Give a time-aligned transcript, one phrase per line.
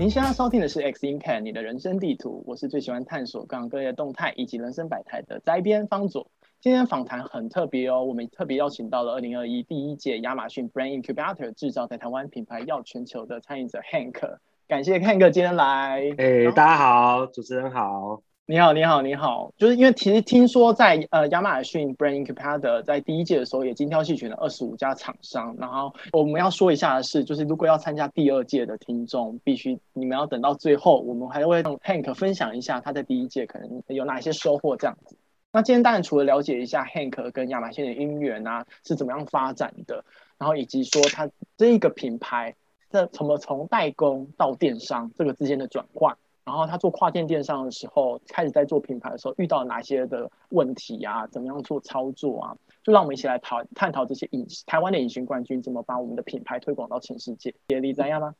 [0.00, 2.42] 您现在收听的是《X in 你的人生地图。
[2.46, 6.26] 我是最喜欢探索各行各业动态以及人生百态的摘编方佐。
[6.58, 14.38] 今天访谈很特别哦，我们特别邀请到了二零二一第一届亚马逊 Brand Incubator 制造在台湾品牌要全球的参与者 Hank。
[14.66, 16.10] 感谢 Hank 今天来。
[16.16, 18.22] 哎，大家好，主持人好。
[18.50, 35.16] 你好，你好，你好，就是因为其实听说在呃亚马逊 Brand Incubator 在第一届的时候也精挑细选了二十五家厂商，然后我们要说一下的是，就是如果要参加第二届的听众，必须你们要等到最后，我们还会让 Hank 分享一下他在第一届可能有哪些收获这样子。
[35.52, 40.04] 那今天当然除了了解一下 Hank 跟亚马逊的姻缘啊是怎么样发展的，
[40.38, 42.56] 然后以及说他这一个品牌
[42.90, 46.16] 这怎么从代工到电商这个之间的转换。
[46.50, 51.24] 然后他做跨境电商的时候，开始在做品牌的时候，遇到哪些的问题啊？
[51.28, 52.56] 怎么样做操作啊？
[52.82, 57.54] 就让我们一起来讨探讨这些隐台湾的隐形冠军怎么把我们的品牌推广到全世界。
[57.68, 58.34] 也理解一下吗？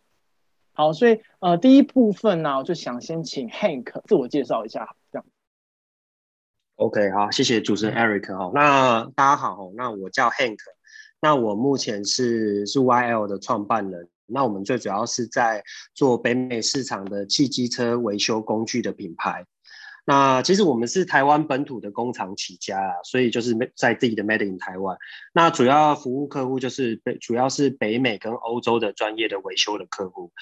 [0.72, 5.25] 好，所以呃，第一部分呢，我就想先请 Hank 自我介绍一下，这样。
[6.75, 8.50] OK，好，谢谢主持人 Eric 哈。
[8.53, 10.58] 那大家好，那我叫 Hank，
[11.20, 14.08] 那我目前是是 YL 的创办人。
[14.33, 15.62] 那我们最主要是在
[15.95, 19.45] 做北美市场的汽机车维修工具的品牌。
[20.11, 24.98] 那其实我们是台湾本土的工厂起家啊，所以就是在自己的 Made in 台湾。
[25.33, 30.33] 那主要服务客户就是北，主要是北美跟欧洲的专业的维修的客户。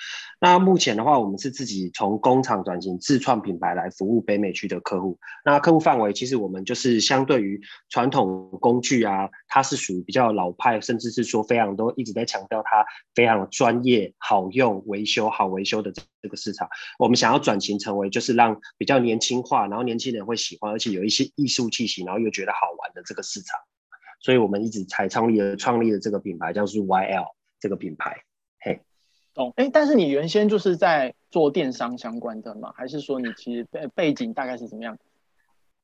[0.40, 5.18] 那目前的话，我们是自己从工厂转型自创品牌来服务北美区的客户。
[5.44, 16.66] 那客户范围其实我们就是相对于传统工具啊，它是属于比较老派，甚至是说非常多一直在强调它非常专业、好用、维修好维修的这个市场。
[16.98, 19.57] 我们想要转型成为就是让比较年轻化。
[19.66, 23.58] 然后年轻人会喜欢，而且有一些艺术气息，然后又觉得好玩的这个市场，
[24.20, 27.26] 所以我们一直才创立了创立了这个品牌，叫做 YL
[27.58, 28.22] 这个品牌。
[28.60, 28.80] 嘿，
[29.34, 32.72] 懂哎，但是你原先就是在做电商相关的吗？
[32.76, 34.98] 还是说你其实背背景大概是怎么样？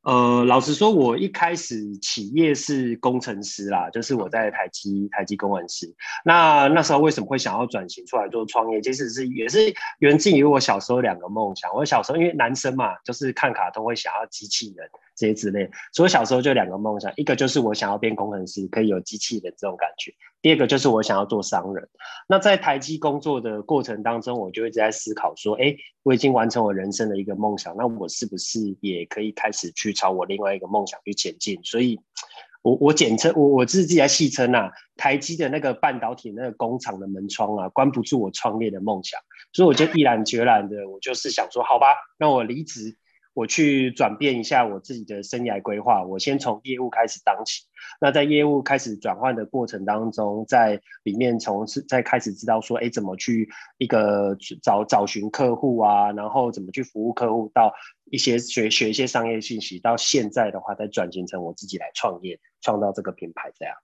[0.04, 5.92] 呃，老实说，我一开始企业是工程师啦，就是我在台积台积工程师。
[6.25, 8.82] 那那时候为什么会想要转型出来做创业？
[8.82, 11.75] 其实是也是源自于我小时候两个梦想。
[11.75, 14.87] 我小时候因为男生嘛，就是看卡通会想要机器人。
[15.17, 21.89] 这些之类，所以小时候就两个梦想，一个就是我想要变工程师，可以有机器人这种感觉；第二个就是我想要做商人。
[22.29, 31.61] 那在台积工作的过程当中，我就一直在思考说，哎，我已经完成我人生的一个梦想，那我是不是也可以开始去朝我另外一个梦想去前进？
[31.63, 32.01] 所以
[32.63, 39.21] 我，我我简称我我自己在戏称啊，台积的那个半导体那个工厂的门窗啊，关不住我创业的梦想，
[39.53, 42.97] 所以我就毅然决然的，我就是想说，好吧，那我离职。
[43.34, 47.65] 我去转变一下我自己的生涯规划，我先从业务开始当起。
[48.00, 57.72] 那在业务开始转换的过程当中，在里面从是在开始知道说，哎，怎么去一个找找寻客户啊，然后怎么去服务客户，到
[58.05, 63.75] 一些学学一些商业信息，到现在的话再转型成我自己来创业，创造这个品牌这样。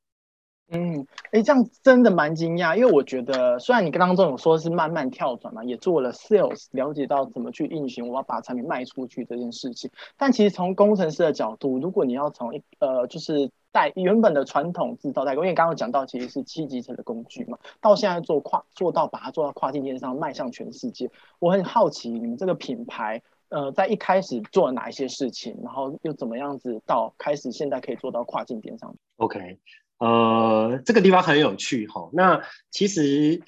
[0.72, 9.91] 嗯，哎，这样真的蛮惊讶，因为我觉得虽然你刚刚这种说是慢慢跳转嘛，也做了 sales，了解到怎么去运行，我要把产品卖出去这件事情。
[10.16, 21.10] 但其实从工程师的角度，如果你要从一呃，就是代原本的传统制造代工，因为刚刚讲到其实是七级层的工具嘛，到现在做跨做到把它做到跨境电商迈向全世界，
[21.41, 29.58] 我很好奇你们这个品牌呃，在一开始做了哪一些事情，然后又怎么样子到开始现在可以做到跨境电商？OK。
[30.00, 32.09] 呃，这个地方很有趣哈。
[32.15, 33.43] 那其实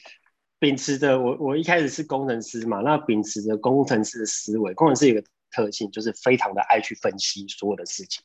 [0.59, 2.81] 秉持着我，我一开始是工程师嘛。
[2.83, 8.23] 那秉持着工程师的思维，工程师有个特性，就是非常的爱去分析所有的事情。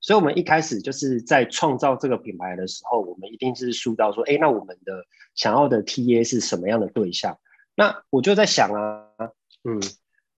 [0.00, 5.04] 所以，我们一开始就是在创造这个品牌的时候，我们一定是说到说，哎，那我们的
[5.34, 7.38] 想要的 TA 是什么样的对象？
[7.74, 9.04] 那我就在想啊，
[9.64, 9.78] 嗯，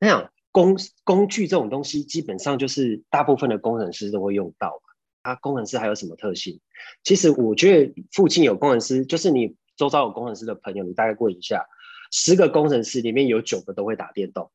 [0.01, 4.83] 那样工工具这种东西，基本上就是大部分的工程师都会用到。
[5.29, 6.61] 他工程师还有什么特性？
[7.05, 11.67] 其实我觉得附近有工程师，就是你周遭有工程师的朋友，你大概问一下，
[12.11, 14.51] 十个工程师里面有九个都会打电动，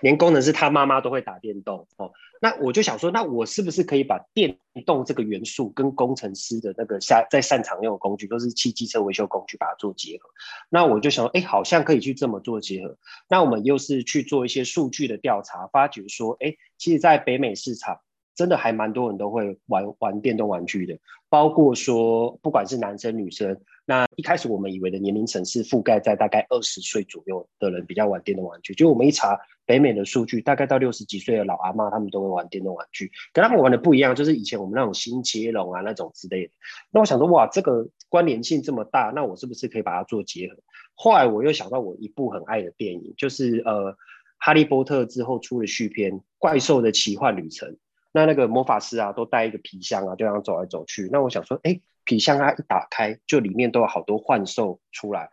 [0.00, 2.12] 连工程师他妈妈都会打电动哦。
[2.40, 10.28] 那我就想说，那我是不是可以把电动这个元素跟工程师的那个下在擅长用的工具，都是汽机车维修工具，把它做结合？
[10.68, 12.98] 那我就想说，哎，好像可以去这么做结合。
[13.28, 18.00] 那我们又是去做一些数据的调查，发觉说，哎，其实，在北美市场。
[18.34, 20.98] 真的还蛮多人都会玩玩电动玩具的，
[21.28, 36.52] 包括说不管是男生女生，那一开始我们以为的年龄层是覆盖在大概二十岁左右的人比较玩电动玩具，就我们一查北美的数据，大概到六十几岁的老阿妈他们都会玩电动玩具，跟他们玩的不一样，就是以前我们那种新接龙啊那种之类的。
[36.90, 40.56] 那我想说哇，这个关联性这么大，那我是不是可以把它做结合？
[40.94, 43.96] 后来我又想到我一部很爱的电影，就是呃，
[44.38, 47.68] 哈利波特之后出的续篇《怪兽的奇幻旅程》。
[48.12, 51.08] 那那个魔法师啊，都带一个皮箱啊，就这样走来走去。
[51.10, 55.30] 那我想说，哎，皮箱啊一打开，就里面都有好多幻兽出来。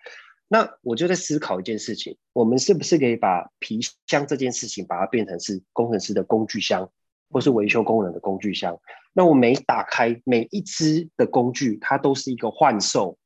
[0.47, 6.89] 那我就在思考一件事情：我们是不是可以把皮箱这件事情，把它变成是工程师的工具箱，
[7.29, 8.79] 或是维修工人的工具箱？
[9.13, 13.17] 那我每打开每一只的工具，它都是一个幻兽。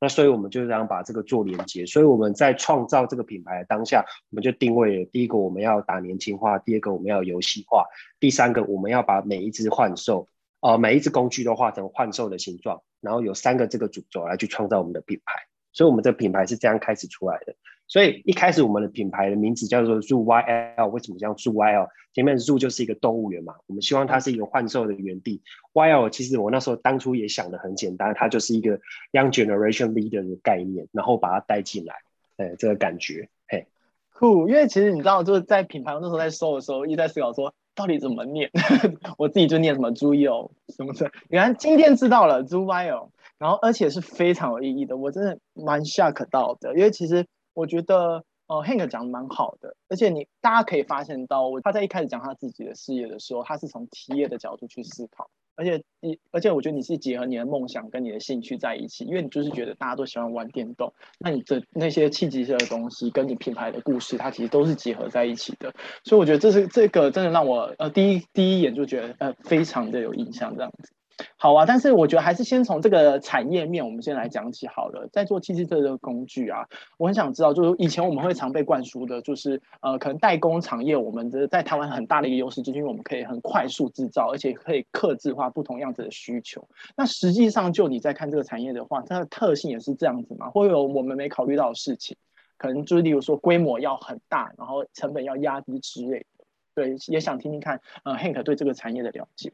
[0.00, 7.84] 那所以我们就这样把这个做连接，所以我们在创造这个品牌的当下，我们就定位了第一个我们要打年轻化，第二个我们要游戏化，
[8.18, 10.26] 第三个我们要把每一只幻兽，
[10.60, 15.34] 呃，每一只工具都画成幻兽的形状，然后有三个这个主轴来去创造我们的品牌，
[15.72, 17.54] 所以我们这品牌是这样开始出来的。
[17.90, 21.88] 所以一开始我们的品牌的名字叫做 Zoo YL，为什么叫 Zoo YL？
[22.14, 25.42] 前面 Zoo 就是一个动物园嘛，我们希望它是一个幻兽的园地。
[25.74, 28.78] YL 其实我那时候当初也想的很简单，它就是一个
[29.10, 31.96] Young Generation Leader 的概念，然后把它带进来，
[32.36, 33.66] 哎，这个感觉，嘿，
[34.12, 34.48] 酷。
[34.48, 38.52] 因为其实你知道，就是在品牌那时候在搜的时候，一直在思考说到底怎么念，
[39.18, 41.10] 我自己就念什么 Zoo 什么的。
[41.28, 43.08] 原来今天知道了 Zoo YL，
[43.38, 47.26] 然后而且是非常有意义的，我真的蛮 shock 到的，因为其实。
[47.60, 70.92] 我觉得呃，Hank 讲的蛮好的，而且你大家可以发现到，他在一开始讲他自己的事业的时候，他是从企业的角度去思考，而且你，而且我觉得你是结合你的梦想跟你的兴趣在一起，因为你就是觉得大家都喜欢玩电动，那你的那些契机式的东西跟你品牌的故事，它其实都是结合在一起的，所以我觉得这是这个真的让我呃第一第一眼就觉得呃非常的有印象这样子。
[71.36, 75.08] 好啊，但是我觉得还是先从这个产业面，我们先来讲起好了。
[75.12, 76.66] 在做七七这个工具啊，
[76.98, 86.68] 我很想知道，就是以前我们会常被灌输的，就是呃，可能代工产业，我们的在台湾很大的一个优势，就是因为我们可以很快速制造，而且可以克制化不同样子的需求。
[86.96, 90.50] 那实际上，就你在看这个产业的话，它的特性也是这样子吗？
[90.50, 92.16] 会有我们没考虑到的事情，
[92.56, 96.26] 可能就是例如说规模要很大，然后成本要压低之类的。
[96.72, 99.52] 对，也想听听看，呃，Hank 对这个产业的了解。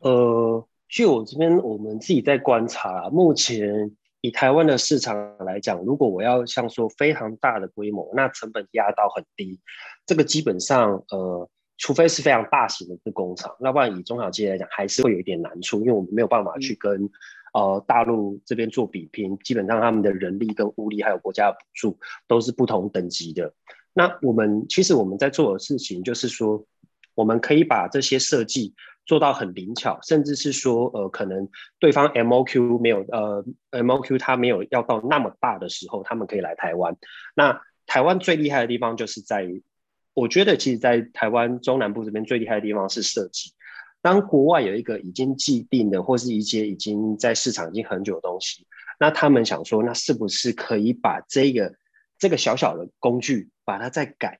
[0.00, 0.66] 嗯，呃。
[0.92, 3.92] 据我这边，我们自己在观察，目前
[4.22, 9.60] 以台湾的市场来讲，如果我要像说非常大的规模，那成本压到很低，
[10.04, 11.48] 这个基本上，呃，
[11.78, 17.10] 除非是非常大型的工厂，要不然以中小企业来讲，还是会有一点难处，因为我们没有办法去跟、嗯、
[17.52, 21.96] 呃大陆这边做比拼，基本上他们的人力跟物力还有国家的补助
[22.26, 23.54] 都是不同等级的。
[23.92, 26.66] 那我们其实我们在做的事情就是说，
[27.14, 28.74] 我们可以把这些设计。
[29.06, 31.48] 做到很灵巧，甚至是说，呃，可能
[31.78, 36.96] 对方 MOQ 没有，呃，MOQ 它没有要到那么大的时候，他们可以来台湾。
[37.34, 39.62] 那台湾最厉害的地方就是在于，
[40.14, 43.52] 我觉得其实，在台湾中南部这边最厉害的地方是设计。
[44.02, 48.66] 当国外有一个已经既定的，或是一些已经在市场已经很久的东西，
[48.98, 51.74] 那他们想说，那是不是可以把这个
[52.18, 54.38] 这个小小的工具，把它再改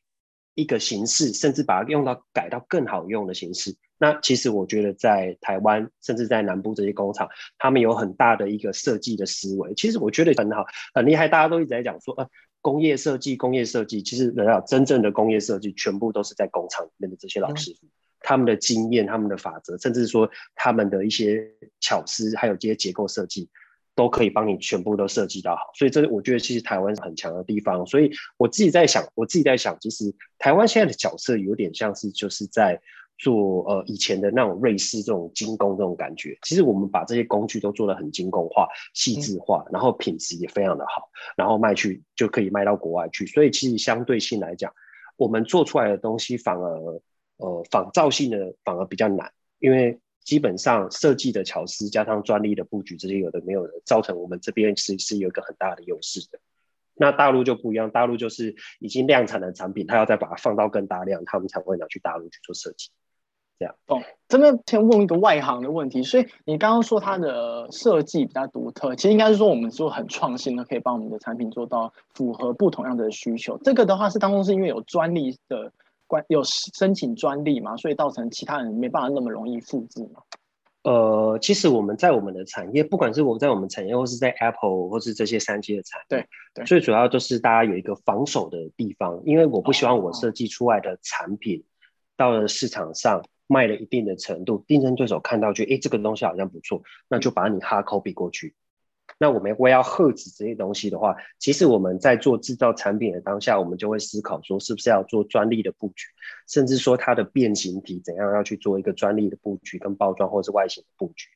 [0.55, 3.77] 一个形式，甚至把它用到改到更好用的形式？
[4.03, 9.75] 那其实我觉得，在台湾，甚至在南部这些工厂，他们有很大的一个设计的思维。
[9.75, 10.65] 其实我觉得很好，
[10.95, 11.29] 很厉害。
[11.29, 12.27] 大家都一直在讲说，呃，
[12.63, 14.03] 工业设计，工业设计。
[14.03, 17.91] 其实，人家真正的工业设计，全部都是在工厂里面的这些老师傅，嗯、
[18.21, 21.47] 他们的经验、他们的法则，甚至说他们的一些
[21.79, 23.51] 巧思，还有这些结构设计，
[23.95, 25.65] 都可以帮你全部都设计到好。
[25.75, 27.85] 所以，这我觉得其实台湾是很强的地方。
[27.85, 32.81] 所以，我自己在想，我自己在想，其实台湾现在的角色有点像是就是在。
[33.21, 43.27] 做呃以前的那种瑞士这种精工这种感觉，其实我们把这些工具都做得很精工化、细致化，然后品质也非常的好，然后卖去就可以卖到国外去。
[43.27, 44.73] 所以其实相对性来讲，
[45.19, 47.01] 我们做出来的东西反而
[47.37, 56.39] 呃仿造性的反而比较难，因为基本上设计的巧思加上专利的布局这些有的没有的，造成我们这边是是有一个很大的优势的。
[56.95, 62.91] 那大陆就不一样，大陆就是已经量产的产品，它要再把它放到更大量，他们才会拿去大陆去做设计。
[63.61, 73.59] 这样哦，这边先问一个外行的问题，所以你刚刚说它的设计比较独特，其实应该是说我们做很创新的，可以帮我们的产品做到符合不同样的需求。
[73.63, 75.71] 这个的话是当中是因为有专利的
[76.07, 80.23] 关，有申请专利嘛，所以造成其他人没办法那么容易复制嘛。
[80.85, 91.63] 呃，其实我们在我们的产业，不管是我在我们产业，或是在 Apple 或是这些三 G 的产业，对对，最主要就是大家有一个防守的地方，因为我不希望我设计出来的产品
[92.17, 93.23] 到了市场上。
[93.51, 98.55] 卖了一定的程度，竞争对手看到就，哎，这个东西好像不错，那就把你 hard copy 过去。
[99.19, 106.07] 那我们我要遏制这些东西的话，其实我们在做制造产品的当下，我们就会思考说，是不是要做专利的布局，
[106.47, 111.27] 甚至说它的变形体怎样要去做一个专利的布局跟包装或者是外形的布局，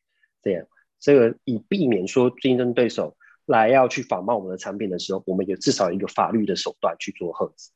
[0.41, 0.65] 这样，
[1.01, 7.71] 这个以避免说竞争对手来要去仿冒我们的产品的时候，我们有至少一个法律的手段去做遏制。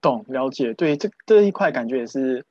[0.00, 2.46] 懂，了解，对，这这一块感觉也是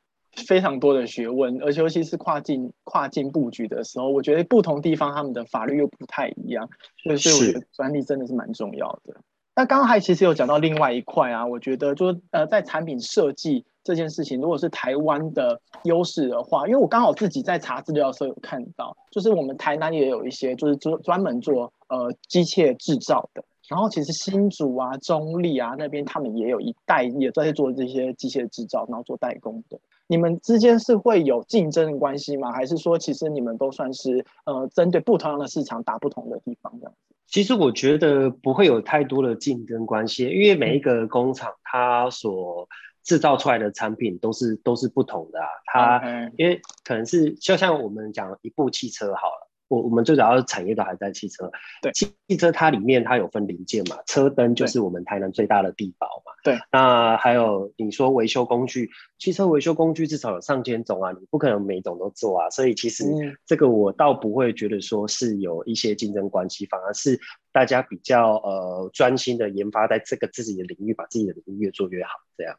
[0.45, 6.69] 非常多的学问，而且尤其是跨境跨境布局的时候，我觉得不同地方他们的法律又不太一样，
[7.03, 9.15] 所以所以我觉得专利真的是蛮重要的。
[9.55, 29.79] 那刚刚还其实有讲到另外一块啊，我觉得就是呃，在产品设计这件事情，如果是台湾的优势的话，因为我刚好自己在查资料的时候有看到，就是我们台南也有一些就是专专门做呃机械制造的，然后其实新竹啊、中立啊那边他们也有一代也在做这些机械制造，然后做代工的。
[30.07, 32.51] 你们之间是会有竞争的关系吗？
[32.51, 37.15] 还是说其实你们都算是呃针对不同样的市场打不同的地方这样子？
[37.27, 42.69] 其实我觉得不会有太多的竞争关系，因为每一个工厂它所
[43.03, 45.47] 制造出来的产品都是都是不同的啊。
[45.65, 49.46] 它因为可能是就像我们讲一部汽车好了。
[49.67, 63.05] 我我们最主要的产业都还在汽车，对，汽汽车它里面它有分零件嘛，车灯就是我们台南最大的地宝嘛，对，那还有你说维修工具，汽车维修工具至少有上千种啊，你不可能每种都做啊，所以其实
[63.45, 67.19] 这个我倒不会觉得说是有一些竞争关系，反而是
[67.51, 72.57] 大家比较呃专心的研发在这个自己的领域，把自己的领域越做越好，这样。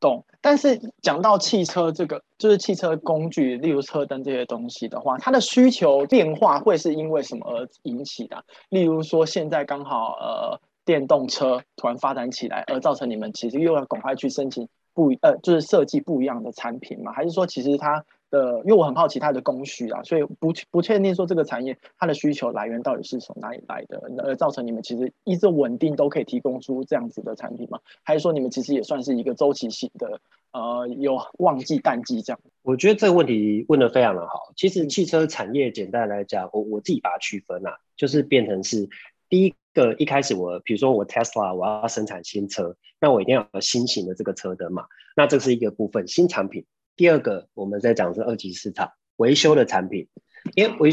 [0.00, 8.44] 懂，但是讲到汽车这个，就是汽车工具，例如车灯这些东西的话，它的需求变化会是因为什么而引起的？
[8.68, 17.12] 例如说，现在刚好呃电动车突然发展起来，而造成你们其实又要赶快去申请不呃，就是设计不一样的产品嘛？
[17.12, 18.04] 还是说其实它？
[18.30, 27.78] 呃，因为我很好奇它的供需啊，所以不不确定说这个产业它的需求来源到底是从哪里来的，而造成你们其实一直稳定都可以提供出这样子的产品吗？
[28.02, 30.20] 还是说你们其实也算是一个周期性的，
[30.52, 32.40] 呃，有旺季淡季这样？
[32.62, 34.52] 我觉得这个问题问得非常的好。
[34.56, 38.88] 其实汽车产业简单来讲，我我自己把它区分啊，就是变成是
[39.28, 46.64] 第一个一开始我比如说我 Tesla 我要生产新车，那我一定要有新型的这个车灯嘛，那这是一个部分新产品。
[46.96, 50.08] 第二个，我们在讲是二级市场维修的产品，
[50.54, 50.90] 因为维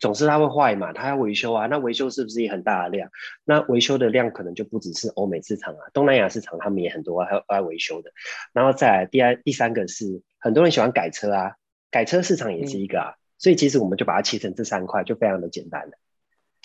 [0.00, 3.10] 总是它会坏嘛，它要维修啊，那维修是不是也很大的量？
[3.44, 8.10] 那维修的量可能就不只是欧美市场啊，东南亚市场他们也很多还爱维修的。
[8.52, 11.54] 然后再来第二、第三个是很多人喜欢改车啊，
[11.90, 15.92] 改车市场也是一个啊，嗯、所以其实我们就把它切成这三块，就非常的简单了。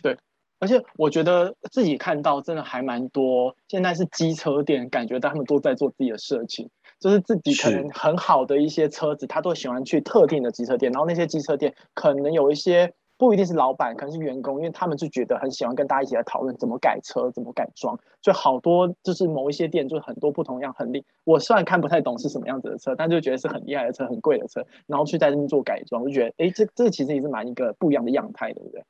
[0.02, 0.18] 对，
[0.60, 6.72] 而且我觉得自己看到真的还蛮多，现在是机车店，感觉他们都在做自己的事情。
[7.00, 21.06] 就是自己可能很好的一些车子，他都喜欢去特定的机车店，然后那些机车店可能有一些不一定是老板，可能是员工，因为他们就觉得很喜欢跟大家一起来讨论怎么改车、怎么改装，所以好多就是某一些店就是很多不同样很厉。
[21.24, 28.84] 我虽然看不太懂是什么样子的车，但就觉得是很厉害的车、很贵的车，然后去在那边做改装，就觉得哎，这这其实也是蛮一个不一样的样态，对不对？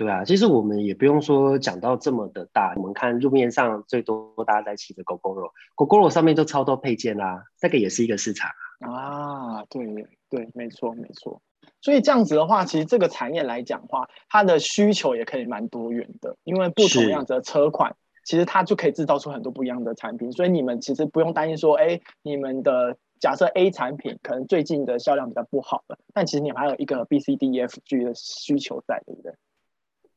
[0.00, 2.72] 对啊，其实我们也不用说讲到这么的大。
[2.76, 9.62] 我们看路面上最多大家在骑的 Gogoro，Gogoro 上面就超多配件啦，这个也是一个市场啊。
[9.68, 9.84] 对
[10.30, 11.42] 对，没错没错。
[11.82, 20.32] 所以这样子的话，其实这个产业来讲的话，它的需求也可以蛮多元的，因为不同样子的车款，其实它就可以制造出很多不一样的产品。
[20.32, 29.34] 所以你们其实不用担心说，哎，你们的假设 A 产品可能最近的销量比较不好了，但其实你们还有一个 B、C、D、E、F、G 的需求在，对不对？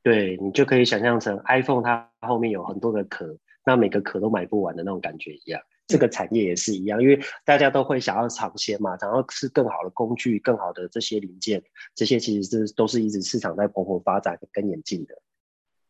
[0.04, 5.62] 对，你就可以想象成 iPhone 它后面有很多个壳，那每个壳都买不完的那种感觉一样。
[5.88, 11.64] 这个产业也是一样，因为大家都会想要尝鲜嘛，想要是更好的工具、更好的这些零件，
[11.96, 15.16] 这些其实是都是一直市场在蓬勃发展跟演进的。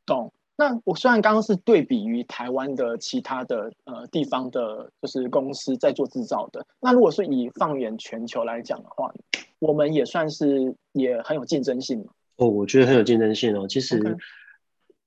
[0.05, 0.31] 懂。
[0.55, 9.11] 那我虽然刚刚是对比于台湾的其他的呃地方的，就是公司在做制造的，那如果是以放眼全球来讲的话，
[9.57, 12.13] 我们也算是也很有竞争性嘛。
[12.37, 13.67] 哦，我觉得很有竞争性哦。
[13.67, 14.17] 其实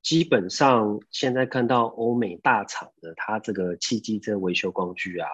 [0.02, 5.28] 基本上现在看到欧美大厂的它这个汽机车维修工具啊，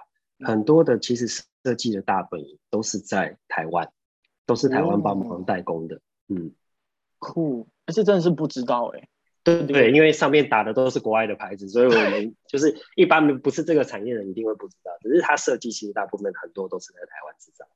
[0.46, 3.92] 很多的其实设计的大本营都是在台湾，
[4.46, 6.00] 都是台湾帮忙代工的。
[6.28, 6.52] 嗯，
[7.18, 9.08] 酷，这真的是不知道哎。
[9.44, 14.92] 对对，因为上面打的都是国外的牌子，所以我们 就是一般不是这个产业的人一定会不知道。
[15.02, 17.66] 只是它设计其实大部分很多都是在台湾制造。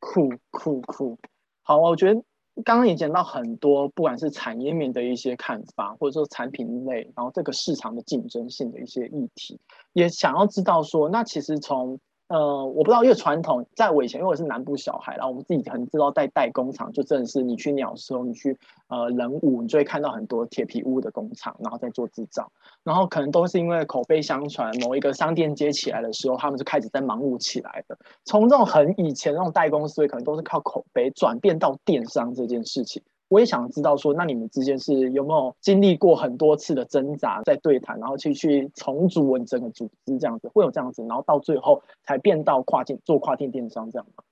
[0.00, 1.18] 酷酷酷，
[1.62, 2.24] 好，我觉得。
[2.64, 9.58] 刚刚也讲到很多，不管是产业面的一些看法，或者说产品类，然后这个市场的竞争性的一些议题，
[9.92, 11.98] 也想要知道说，那其实从。
[12.32, 18.58] 呃，我不知道，因为传统在我以前，因为我是南部小孩，然后我们自己很知道，在代工厂就真的是你去鸟兽，你去
[18.88, 22.50] 呃人武，你就会看到很多铁皮屋的工厂，然后在做制造，
[22.84, 27.98] 然后可能都是因为口碑相传，某一个商店接起来的时候，他们就开始在忙碌起来的。
[28.24, 44.24] 从这种很以前那种代工思维，可能都是靠口碑转变到电商这件事情，我也想知道说，那你们之间是有没有经历过很多次的挣扎，在对谈，然后去去重组我整个组织这样子，会有这样子，然后到最后才变到跨境做跨境电商这样吗？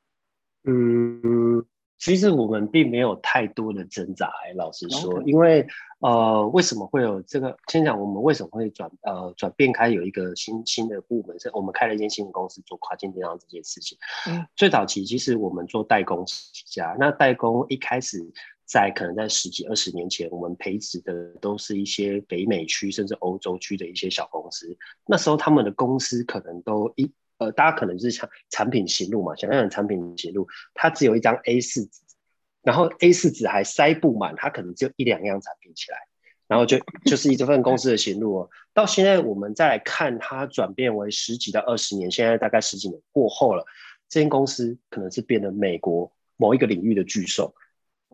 [0.64, 1.64] 嗯。
[1.99, 5.66] 其实我们并没有太多的挣扎，欸，老实说，因为
[5.99, 7.54] 呃，为什么会有这个？
[7.69, 13.99] 先讲我们为什么会转呃转变开有一个新新的部门，是我们开了一间新的公司做跨境电商这件事情。
[14.30, 18.16] 嗯，最早期其实我们做代工起家，那代工一开始
[18.70, 27.10] 在可能在十几二十年前，我们培植的都是一些北美区甚至欧洲区的一些小公司，那时候他们的公司可能都一。
[27.40, 31.88] 呃，大家可能是想产品行录嘛，想要产品行录，它只有一张 A4 纸，
[32.60, 35.96] 然后 A4 纸还塞不满，它可能只有一两样产品起来，
[36.46, 38.50] 然后就就是一份公司的行录哦。
[38.74, 43.64] 到现在我们再来看它转变为十几到二十年，现在大概十几年过后了，
[44.10, 47.54] 这间公司可能是变得美国某一个领域的巨兽，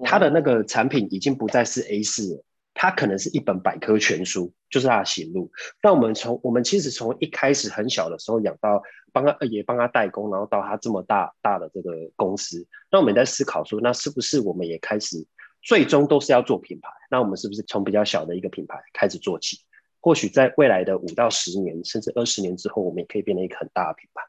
[0.05, 2.45] 它的那个产品已经不再是 A4 了。
[2.79, 5.51] 它可能是一本百科全书，就是它的型录。
[5.83, 8.83] 那我们从我们其实从一开始很小的时候养到
[9.15, 15.27] 帮他也帮他代工，然后到他这么大大的这个公司，那我们在思考说，那是不是我们也开始
[15.63, 16.91] 最终都是要做品牌？
[17.11, 19.61] 那我们是不是从比较小的一个品牌开始做起？
[20.03, 24.23] 或许在未来的五到十年，甚至二十年之后，我们也可以变成一个很大的品牌。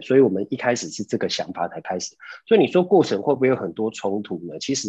[0.00, 2.14] 所以，我们一开始是这个想法才开始。
[2.46, 4.58] 所以，你说过程会不会有很多冲突呢？
[4.58, 4.88] 其实，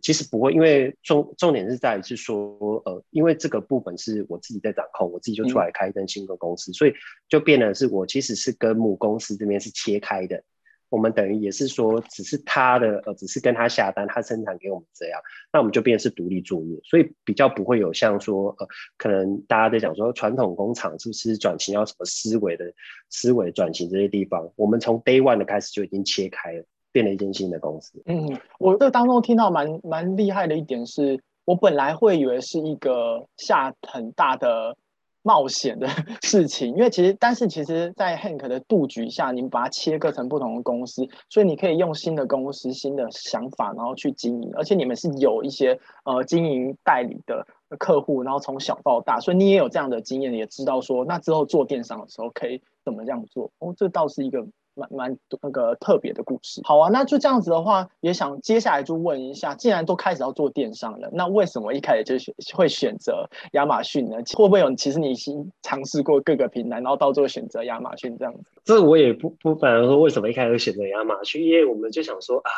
[0.00, 6.92] 其实不会，因为重重点是在于是说，呃，因为这个部分是我自己在掌控，我自己就出来开一间新的公司，嗯、所以
[7.28, 10.44] 就变得是我其实是跟母公司这边是切开的。
[10.90, 15.20] 我们等于也是说，只是他的呃，只是跟他下单，他生产给我们这样，
[15.52, 18.66] 那我们就变成是独立作业，所以比较不会有像说呃，
[18.96, 22.72] 可能大家在讲说传统工厂是不是转型要什么思维的
[23.10, 28.02] 思维转型这些地方，我们从 day one 的开始就已经切开了，变了一间新的公司。
[28.06, 34.76] 嗯，我这当中听到蛮蛮厉害的一点是，我本来会以为是一个下很大的。
[35.22, 35.86] 冒险的
[36.22, 44.50] 事情，因为其实，但是其实，在 Hank 的布局下，你们把它切割成不同的公司，所以你可以用新的公司、新的想法，然后去经营。
[44.54, 47.46] 而且你们是有一些呃经营代理的
[47.78, 53.50] 客户，然后从小到大，所以你也有这样的经验，也知道说，那之后做电商的时候可以怎么这样做。
[53.58, 54.46] 哦，这倒是一个。
[54.78, 64.16] 蛮蛮那个特别的故事，好啊，那就这样子的话，也想接下来就问一下，既然都开始要做电商了，那为什么一开始就选会选择亚马逊呢？
[64.36, 68.40] 会不会有其实你已经尝试过各个平台，然后到最后选择亚马逊这样子？
[68.64, 72.50] 这我也不不反而说为什么一开始选择亚马逊，因为我们就想说啊，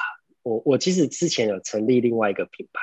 [0.43, 2.81] 我我其实之前有成立另外一个品牌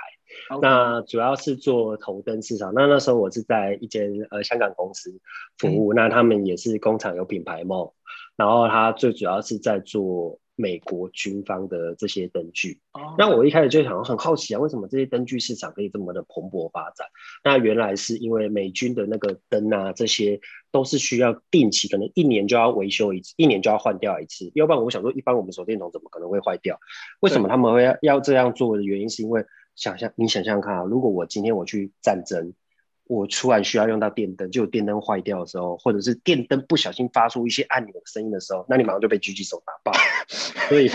[0.61, 5.11] 那主要是做头灯市场，那那时候我是在一间呃香港公司
[5.57, 7.89] 服务，嗯、那他们也是工厂有品牌嘛。
[8.37, 12.79] 然后他最主要是在做美国军方的这些灯具。
[12.91, 13.03] Oh.
[13.17, 17.07] 那我一开始就想很好奇啊，为什么这些灯具市场可以这么的蓬勃发展？
[17.43, 20.39] 那原来是因为美军的那个灯啊，这些
[20.71, 24.51] 都是需要定期，可能一年就要维修一次，一年就要换掉一次。
[24.55, 26.79] 要不然我想说，一般我们手电筒怎么可能会坏掉？
[27.19, 29.45] 为什么他们会要这样做的原因，是因为
[29.75, 32.53] 想象你想象看啊，如果我今天我去战争。
[33.07, 39.91] 我突然需要用到电灯，就有电灯坏掉的时候，或者是电灯不小心发出一些按钮的声音的时候，那你马上就被狙击手打爆。
[40.69, 40.89] 所以，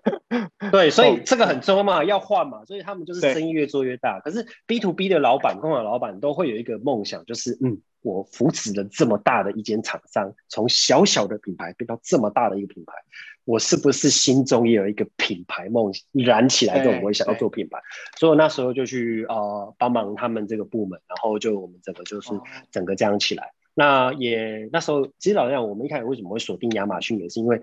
[0.72, 4.20] 对，所以这个很重要嘛，要换嘛，所以他们就是生意越做越大。
[4.20, 7.80] 可是 B to B 的老板、工厂老板都会有一个梦想，就是嗯。
[8.06, 12.92] 我扶持了这么大的一间厂商，从小小的品牌变到这么大的一个品牌，
[13.44, 16.78] 我是不是心中也有一个品牌梦燃起来？
[16.80, 17.80] 之后我也想要做品牌，
[18.16, 22.30] 所以我那时候就去呃帮忙他们这个部门，然后就我们整个就是
[22.70, 23.50] 整个这样起来。
[23.74, 27.60] 那也那时候其实老实讲，我们一开始为什么会锁定亚马逊，也是因为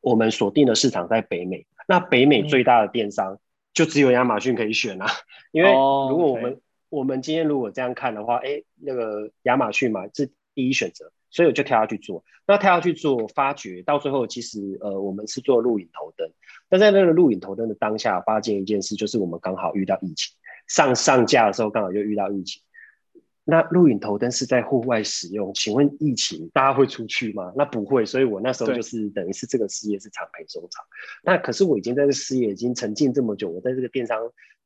[0.00, 1.66] 我们锁定的市场在北美。
[1.88, 3.40] 那北美最大的电商
[3.74, 5.08] 就只有亚马逊可以选啊，
[5.50, 6.60] 因为如果我们
[6.92, 12.22] 我们今天如果这样看的话，哎，那个亚马逊嘛是第一选择，所以我就跳下去做。
[12.46, 16.30] 那跳下去做，发觉到最后其实呃，我们是做录影头灯。
[16.68, 20.36] 但在那个录影头灯的当下，发现一件事，就是我们刚好遇到疫情，
[20.68, 22.60] 上上架的时候刚好就遇到疫情。
[23.44, 27.54] 那录影头灯是在户外使用，请问疫情大家会出去吗？
[27.56, 30.84] 那不会，所以我那时候就是等于是这个事业是长赔收场。
[31.24, 34.20] 那可是我已经在这个事业已经沉浸这么久，我在这个电商。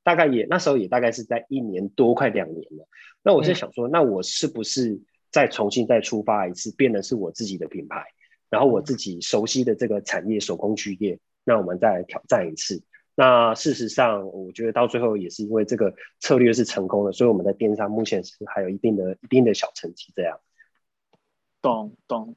[0.06, 2.86] 大概也那时候也大概是在一年多快两年了，
[3.24, 5.00] 那我在想说，那我是不是
[5.32, 8.04] 再重新再出发一次，变的是我自己的品牌，
[8.48, 12.80] 然后我自己熟悉的这个产业手工具业，那我们再来挑战一次。
[13.16, 20.38] 那事实上，我觉得到最后也是因为这个策略是成功的，所以我们在电商目前是还有一定的一定的小成绩这样。
[21.60, 22.36] 懂懂，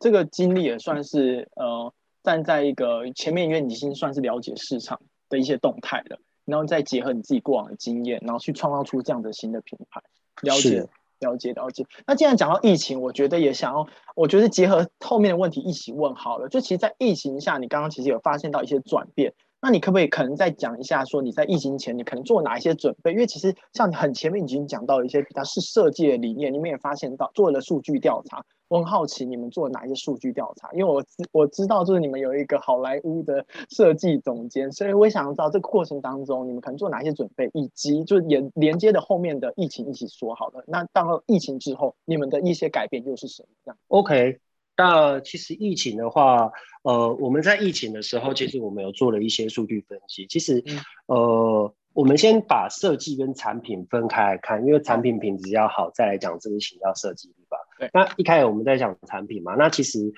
[0.00, 6.18] 这个经历也算是呃站在一个前面，因为你已经算是了解市场的一些动态了。
[6.46, 10.00] 然后再结合你自己过往的经验，然后去创造出这样的新的品牌。
[10.42, 10.88] 了解，
[11.20, 11.84] 了解，了解。
[12.06, 16.48] 那既然讲到疫情，我觉得也想要，我觉得结合后面的问题一起问好了。
[16.48, 19.34] 就其实，在疫情下，你刚刚其实有发现到一些转变。
[19.60, 23.12] 那你可不可以可能再讲一下，说你在疫情前你可能做哪一些准备？
[23.12, 28.44] 因为其实像很前面已经讲到一些比较是设计的理念，你们也发现到做了数据调查。
[28.68, 30.70] 我很好奇你们做了哪一些数据调查？
[30.72, 40.64] 因为我知我知道就是你们有一个好莱坞的 设计总监，所以我也想知道这个过程当中你们可能做哪一些准备，以及就是连连接的后面的疫情一起说好了。
[40.66, 43.48] 那到了疫情之后，你们的一些改变又是什么？
[43.64, 44.40] 样？OK。
[44.78, 46.52] 那其实疫情的话，
[46.82, 50.26] 呃，我们在疫情的时候，其实我们有做了一些数据分析。
[50.26, 50.62] 其实，
[51.06, 57.56] 呃，我们先把设计跟产品分开来看，因为产品品质要好，再来讲这个型要设计，对吧？
[57.78, 57.90] 对。
[57.92, 60.12] 那一开始我们在讲产品嘛，那其实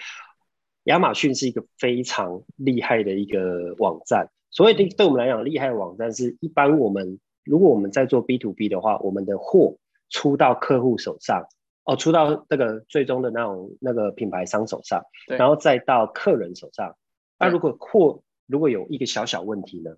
[0.84, 4.30] 亚马逊是一个非常厉害的一个网站。
[4.50, 9.76] 所谓对对我们来讲厉害的网站，是一般我们如果我们在做 B to B 的话，我们的货
[10.10, 11.46] 出到客户手上。
[11.84, 16.94] 哦，出到那个最终的那种那个品牌商手上，然后再到客人手上。
[17.38, 19.92] 那如果货如果有一个小小问题呢？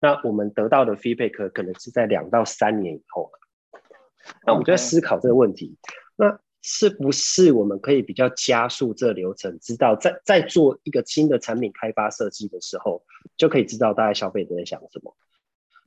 [0.00, 3.30] 那我们得到的 feedback 可能是在两到三年以后。
[4.44, 5.78] 那我们就在思考这个问题，
[6.16, 13.04] 那是不是我们可以比较加速这流程，知道在在做一个新的产品开发设计的时候，
[13.36, 15.16] 就可以知道大概消费者在想什么？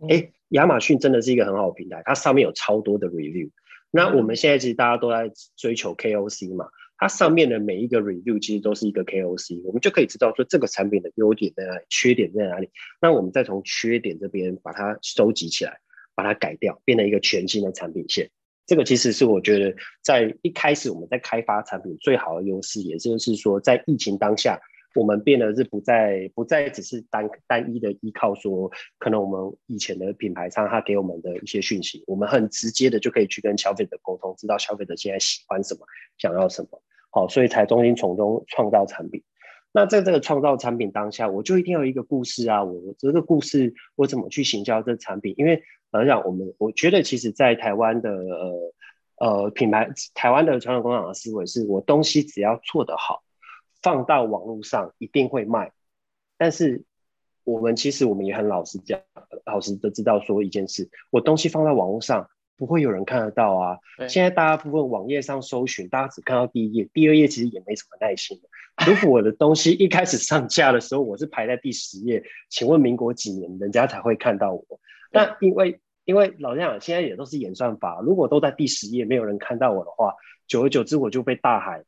[0.10, 3.50] 哎，亚马逊真的是一个很好的平台，它上面有超多的 review。
[3.92, 12.70] 那我们现在其实大家都在追求 KOC 嘛，它上面的每一个 review 其实都是一个 KOC，我们就可以知道说这个产品的优点在哪里，缺点在哪里。
[13.02, 15.82] 那我们再从缺点这边把它收集起来，
[16.16, 18.32] 把它改掉，变成一个全新的产品线。
[18.70, 24.60] 这个其实是我觉得在一开始我们在开发产品最好的优势，也就是说在疫情当下。
[24.96, 35.82] 我们变得是不再不再只是单单一的依靠说，可能我们以前的品牌商他给我们的一些讯息，我们很直接的就可以去跟消费者沟通，知道消费者现在喜欢什么，
[36.18, 39.24] 想要什么，好，所以才中心从中创造产品。
[39.72, 45.36] 那在这个创造产品当下，我就一定要有一个故事啊，我这个故事我怎么去行销这产品？
[45.38, 48.74] 因为来讲，我们我觉得其实在台湾的呃
[49.18, 53.24] 呃品牌，台湾的传统工厂的思维是我东西只要做得好。
[53.82, 55.72] 放到网络上一定会卖，
[56.38, 56.84] 但是
[57.46, 59.00] 我们其实我们也很老实讲，
[59.46, 62.30] 老实的知道说一件事，我东西放在网络上
[62.60, 63.78] 不会有人看得到啊。
[64.10, 68.42] 现在大部分网页上搜寻，大家只看到第一页，第二页其实也没什么耐心。
[68.86, 74.66] 如果我的东西一开始上架的时候，我是排在第十页，请问民国几年人家才会看到我？
[75.12, 80.14] 但因为因为老实讲，现在也都是演算法，如果都在第十页没有人看到我的话，
[80.48, 81.86] 久而久之我就被大海。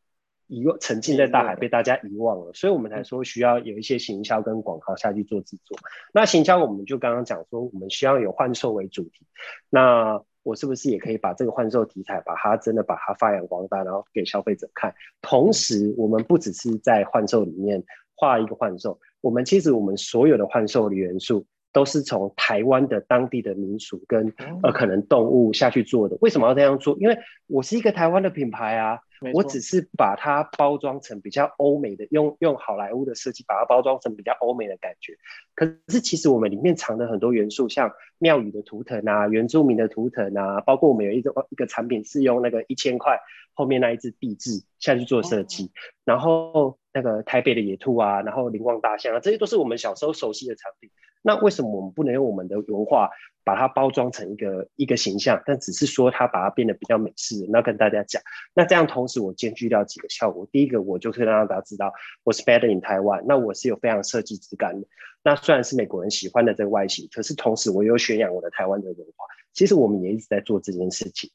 [0.48, 5.78] 遗忘，沉浸在大海，被大家遗忘了，所以我们才说需要有一些行销跟广告下去做制作。
[6.14, 9.26] 那行销，我们就刚刚讲说，我们需要有换售为主题。
[9.70, 14.94] 那我是不是也可以把这个幻兽题材，把它真的把它发扬光大，然后给消费者看？
[15.22, 17.84] 同时，我们不只是在幻兽里面
[18.16, 26.18] 画一个幻兽，我们其实我们所有的幻兽的元素都是从台湾的当地的民俗跟呃可能动物下去做的。
[26.22, 26.98] 为什么要这样做？
[27.00, 29.00] 因为我是一个台湾的品牌啊。
[29.36, 35.16] 我只是把它包装成比较欧美的，用用好莱坞的设计把它包装成比较欧美的感觉。
[35.54, 43.20] 可是其实我们里面藏的很多元素，像庙宇的图腾啊、原住民的图腾啊，包括我们有一个一个产品是用那个一千块
[43.54, 45.72] 后面那一只壁纸下去做设计，
[46.04, 50.90] 然后那个台北的野兔啊，然后灵光大象啊，这些都是我们小时候熟悉的产品。
[51.22, 53.10] 那为什么我们不能用我们的文化？
[53.44, 57.44] 把它包装成一个一个形象，但只是说它把它变得比较美式。
[57.50, 58.22] 那跟大家讲，
[58.54, 60.48] 那这样同时我兼具到几个效果。
[60.52, 61.92] 第一个，我就可以让大家知道
[62.24, 64.88] 我是 Made in Taiwan，那我是有非常设计质感的。
[65.24, 69.26] 那虽然是美国人喜欢的这个外形，可是同时我又宣扬我的台湾的文化。
[69.54, 71.32] 其实我们也一直在做这件事情。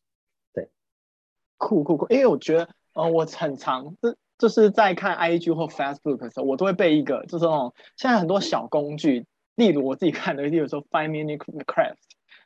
[0.54, 0.70] 对，
[1.56, 2.06] 酷酷酷！
[2.08, 9.26] 因为我觉得，呃，我很常，就就是在看 IG 或 Facebook 的时候，我都会被一个，就是那种现在很多小工具。
[9.56, 11.96] 例如我自己看的，例如说 Five Minute Craft，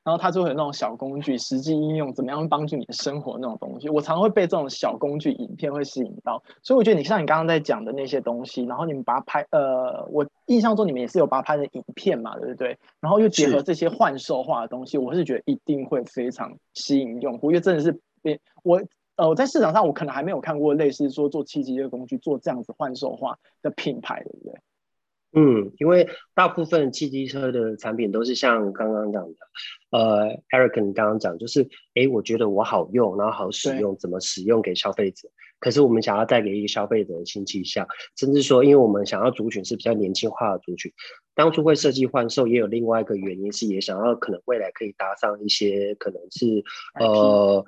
[0.02, 3.88] 然后它就会有那种小工具，实际应用怎么样帮助你的生活那种东西。
[3.90, 12.78] 我常常会被这种小工具影片会吸引到，所以我觉得你像你刚刚在讲的那些东西，然后你们把它拍，呃，我印象中你们也是有把它拍成影片嘛，对不对？
[13.00, 18.00] 然后又结合这些幻兽化的东西，我是觉得一定会非常吸引用户，因为真的是，
[18.62, 18.80] 我
[19.16, 24.54] 呃我在市场上我可能还没有看过类似说做七级的工具做这样子幻兽化的品牌，对不对？
[25.32, 29.36] 嗯，因为大部分汽机车的产品都是像刚刚讲的，
[29.90, 31.62] 呃，Eric 你刚刚讲就是，
[31.94, 35.28] 哎，我觉得我好用，然后好使用，怎么使用给消费者？
[35.60, 40.90] 可是我们想要带给一个消费者的新气象，甚至说，因为我们想要族群是比较年轻化的族群，
[41.34, 46.64] 当初会设计换售，也有另外一个原因是也想要可能未来可以搭上一些可能是
[46.98, 47.64] 呃 IP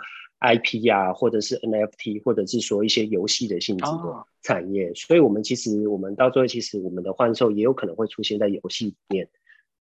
[0.90, 9.28] 啊，或者是 NFT，或者是说一些游戏的性质的产业，哦、所以我们其实我们到最后其实我们的幻兽也有可能会出现在游戏里面。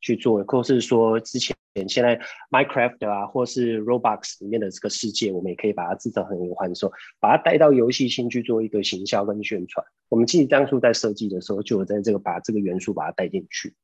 [0.01, 1.53] 去做，或是说之前
[1.89, 2.17] 现在
[2.51, 9.85] Minecraft 啊，或是 Roblox 里面的这个世界，我们也可以把它制造成一个幻兽，把它带到游戏性去做一个行销跟宣传。
[10.07, 13.75] 我们其实当初在设计的时候，就有在这个把这个元素把它带进去。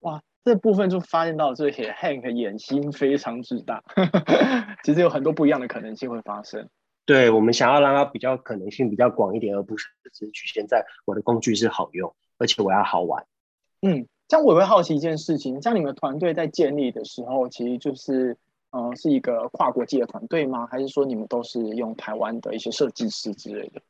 [0.00, 3.82] 哇，这部分就发现到这些 Hank 野心非常之大，
[4.84, 6.68] 其实有很多不一样的可能性会发生。
[7.06, 13.26] 对，我们想要让它比较可能性比较广一点，而不是只局限在我的工具是好用，而且我要好玩。
[13.82, 14.06] 嗯。
[14.28, 18.36] 像我会好奇一件事情，像你们团队在建立的时候，其实就是，
[18.70, 20.68] 呃，是一个跨国际的团队吗？
[20.70, 23.82] 还是说你们都是用台湾的一些设计师之类的？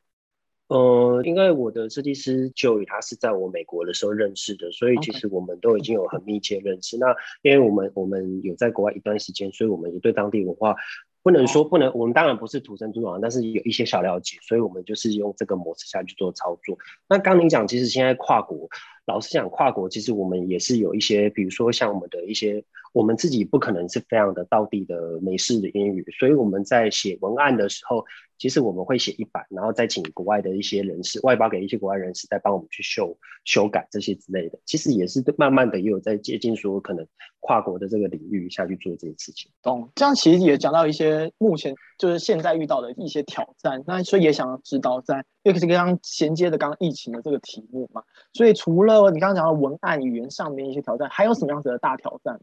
[0.71, 6.97] 呃，因为我的设计师 Joey 他是在我美国的时候认识的，所以其实我们都已经有很密切认识。
[6.97, 10.73] 那因为我们我们有在国外一段时间，所以我们也对当地文化
[11.21, 16.77] 不能说不能，我们当然不是土生土长，但是有一些小了解，所以我们就是用这个模式下去做操作。
[17.09, 18.69] 那刚您讲，其实现在跨国。
[19.05, 28.05] 老实讲，跨国其实我们也是有一些，比如说像我们的一些，我们自己不可能是非常的道地的美式的英语，所以我们在写文案的时候，
[28.37, 34.59] 其实我们会写一版，然后再请国外的一些人士外包给一些国外人士，再帮我们去修修改这些之类的。
[34.65, 37.07] 其实也是慢慢的也有在接近说可能
[37.39, 39.51] 跨国的这个领域下去做这些事情。
[39.61, 52.39] 懂，这样其实也讲到一些目前就是现在遇到的一些挑战，那所以也想要知道在，因为是刚刚衔接的刚刚疫情的这个题目嘛，所以除了你刚刚讲到文案语言上面一些挑战，还有什么样子的大挑战？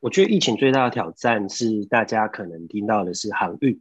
[0.00, 3.80] 我觉得疫情最大的挑战是大家可能听到的是航运，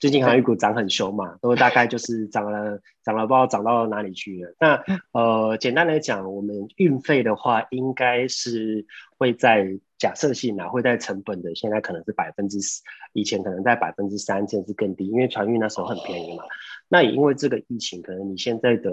[0.00, 4.54] 最近航运股涨很凶嘛，都大概就是涨了涨了，不知道涨到哪里去了。
[4.58, 4.82] 那
[5.12, 8.84] 呃，简单来讲，我们运费的话，应该是
[9.16, 12.82] 会在假设性啊，会在成本的现在可能是百分之十，
[13.12, 16.42] 以前可能在百分之三甚至更低，因为船运那时候很便宜嘛。
[16.88, 18.90] 那也因为这个疫情，可能你现在的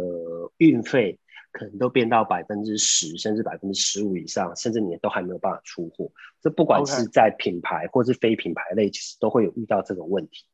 [0.57, 1.17] 运费。
[1.51, 6.11] 可能都变到百分之十，甚至百分之十五以上，甚至你都还没有办法出货。
[6.41, 10.45] 这不管是在品牌或是非品牌类，其实都会有遇到这个问题。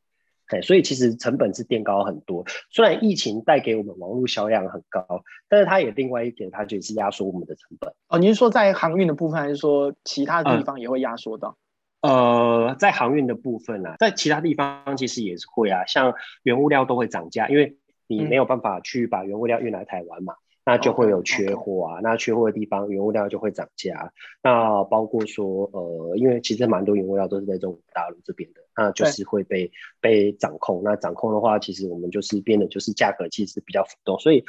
[0.47, 2.45] 对，所以其实成本是垫高很多。
[2.69, 7.91] 虽然疫情带给我们网络销量很高，但是它也另外一点，它就是压缩我们的成本。
[8.07, 11.57] 哦，您是说在航运的部分，还是说其他的地方也会压缩到？
[12.01, 20.33] 呃，呃，在航运的部分啊，在其他地方其实也是会啊，像原物料都会涨价，因为你没有办法去把原物料运来台湾嘛。
[20.33, 22.01] 嗯那就会有缺货啊，okay, okay.
[22.01, 24.11] 那缺货的地方，原物料就会涨价。
[24.41, 30.81] 那包括说，呃，因为其实蛮多原物料都是在中国大陆这边的，那就是会被被掌控。
[30.83, 34.43] 那掌控的话，其实我们就是变得就是价格其实比较浮动，所以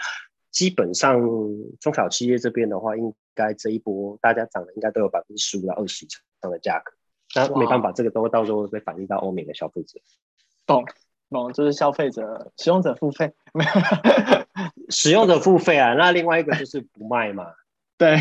[0.50, 1.20] 基本上
[1.80, 6.08] 中小企业这边的话，应该这一波大家涨的应该都有百分之十五到二十以
[6.40, 6.92] 上的价格。
[7.34, 10.00] 那没办法，这个都会到时候会被反映到欧美的消费者。
[10.64, 10.82] 懂。
[11.30, 13.70] 哦，就是消费者、使用者付费， 没有
[14.88, 15.94] 使用者付费啊。
[15.94, 17.46] 那另外一个就是不卖嘛，
[17.98, 18.16] 对，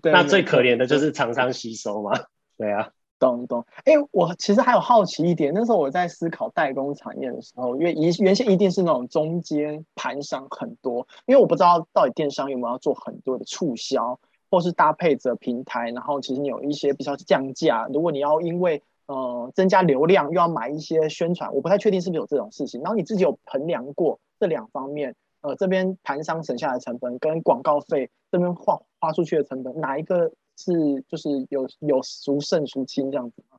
[0.00, 0.12] 对。
[0.12, 2.12] 那最可怜的就是厂商吸收嘛，
[2.56, 2.90] 对啊。
[3.20, 3.66] 懂懂。
[3.78, 17.88] 哎、欸，我其实还有好奇一点，那时候我在思考代工产业的时候，因为一原先一定是那种中间盘商很多，因为我不知道到底电商有没有要做很多的促销，或是搭配着平台，然后其实你有一些比较降价。
[17.92, 22.82] 如果你要因为呃，增加流量又要买一些宣传，我不太确定是不是有这种事情。
[22.82, 33.56] 然后你自己有衡量过这两方面，呃，这边盘商省下来的成本跟广告费这边花花出去的成本，哪一个是就是有有孰胜孰轻这样子吗？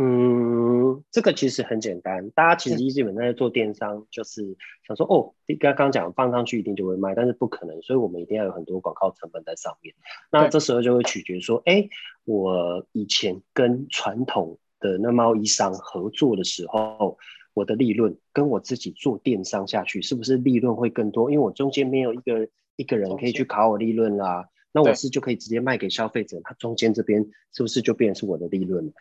[0.00, 4.56] 嗯，这个其实很简单，大家其实基本上在做电商，就是
[4.86, 9.94] 想说哦，刚刚讲放上去一定就会卖，但是不可能，所以我们一定要有很多广告成本在上面。
[10.30, 11.88] 那这时候就会取决说，哎，
[12.24, 17.18] 我以前跟传统的那贸易商合作的时候，
[17.54, 21.30] 我的利润跟我自己做电商下去，是不是利润会更多？
[21.30, 28.92] 因为我中间没有一个一个人可以去考我利润啦，那我是就可以直接卖给消费者，他中间这边是不是就变成是我的利润了？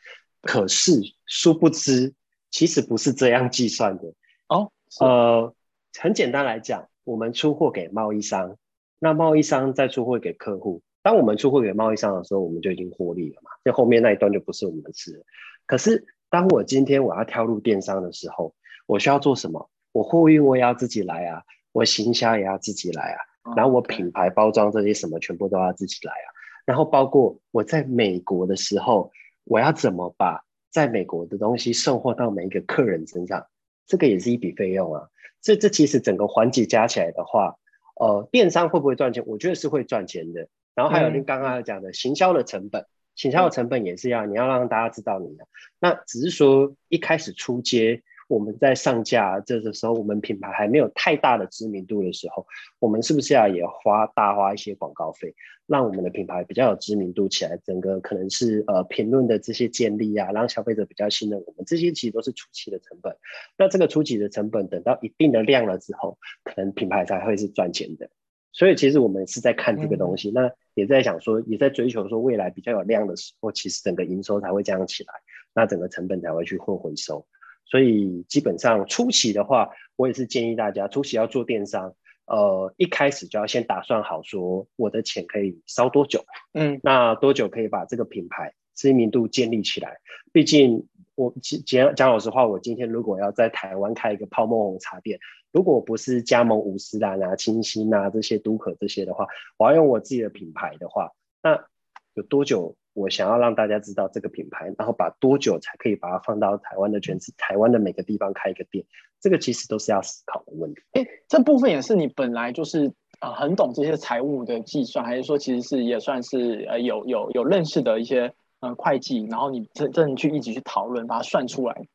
[0.42, 0.94] 可是
[1.26, 2.14] 殊不知，
[2.50, 4.14] 其实不是这样计算的
[4.48, 4.72] 哦。
[5.00, 5.54] 呃，
[6.00, 8.58] 很简单来讲，我们出货给贸易商，
[9.00, 10.82] 那贸易商再出货给客户。
[11.04, 15.24] 当我们出货给贸易商的时候，我们就已经获利了嘛，这后面那一段就不是我们的事了。
[15.68, 18.56] 可是，当我今天我要跳入电商的时候，
[18.88, 19.70] 我需要做什么？
[19.92, 23.20] 我货运我也要自己来啊，我行销也要自己来啊，
[23.56, 26.28] 然后我品牌包装这些什么全部都要自己来啊。
[26.66, 29.12] 然后包括我在美国的时候，
[29.44, 33.48] 我要怎么把在美国的东西送货到每一个客人身上，
[33.86, 35.08] 这个也是一笔费用啊。
[35.42, 37.56] 这这其实整个环节加起来的话，
[38.00, 39.24] 呃，电商会不会赚钱？
[39.26, 40.48] 我觉得是会赚钱的。
[40.76, 42.86] 然后还有您刚刚讲的行销的成本，
[43.18, 45.46] 行销的成本也是要你要让大家知道你的。
[45.80, 48.02] 那只是说一开始出街。
[48.30, 52.46] 我们在上架这个时候，我们品牌还没有太大的知名度的时候，
[52.78, 55.34] 我们是不是要也花大花一些广告费，
[55.66, 57.58] 让我们的品牌比较有知名度起来？
[57.64, 63.16] 整个可能是呃评论的这些建立啊，让消费者比较信任我们，这些其实都是初期的成本。
[63.58, 68.10] 那这个初期的成本，等到一定的量了之后，可能品牌才会是赚钱的。
[68.58, 75.14] 所以其实我们是在看这个东西，嗯、那也在想说，也在追求说未来比较有量的时候，其实整个营收才会这样起来，
[75.54, 77.28] 那整个成本才会去混回收。
[77.66, 81.94] 所以基本上初期的话，我也是建议大家初期要做电商，
[82.26, 89.98] 呃，一开始就要先打算好说我的钱可以烧多久，嗯，那多久可以把这个品牌知名度建立起来？
[90.34, 91.32] 毕竟我
[91.64, 95.20] 讲讲老实话，我今天如果要在台湾开一个泡沫红茶店，
[95.52, 101.66] 如果不是加盟五十岚啊、清新啊这些都可这些的话，我要用我自己的品牌的话，那
[102.14, 102.76] 有多久？
[102.94, 108.84] 我想要让大家知道这个品牌，然后把多久才可以把它放到台湾的全市，台湾的每个地方开一个店，
[109.22, 110.82] 这个其实都是要思考的问题。
[110.94, 121.88] 哎，这部分也是你本来就是啊很懂这些财务的计算，还是说其实是也算是呃有有有认识的一些呃会计，然后你真正去一起去讨论，把它算出来。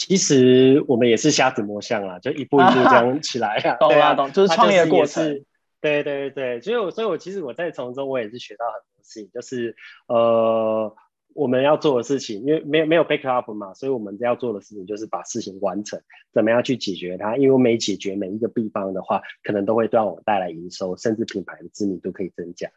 [0.00, 3.76] 其实我们也是瞎子摸象啦，就一步一步这样起来呀、啊。
[3.86, 5.44] 懂啦，懂，就是创业过程。
[5.82, 9.76] 对对对，所以我所以我其实我在从中我也是学到很多事情，就是
[10.08, 10.96] 呃
[11.34, 16.00] 我们要做的事情，因为没有没有 backup 嘛，所以我们要做的事情就是把事情完成，
[16.32, 22.70] 怎么样去解决它，因为我每解决每一个地方的话，可能都会让我带来营收，甚至品牌的知名度可以增加。